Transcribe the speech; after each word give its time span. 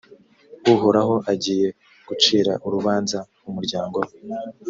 uhoraho 0.73 1.15
agiye 1.31 1.67
gucira 2.07 2.53
urubanza 2.65 3.19
umuryango 3.49 3.95
we. 4.05 4.13